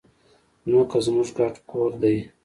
[0.69, 2.15] ځمکه زموږ ګډ کور دی.